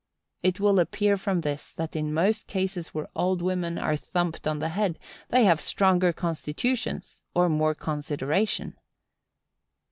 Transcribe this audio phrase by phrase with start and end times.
[0.41, 4.57] It will appear from this that in most cases where old women are thumped on
[4.57, 4.97] the head
[5.29, 8.79] they have stronger constitutions—or more consideration.